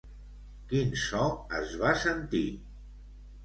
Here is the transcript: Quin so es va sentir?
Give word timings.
Quin 0.71 0.95
so 1.03 1.29
es 1.61 1.77
va 1.85 1.95
sentir? 2.07 2.45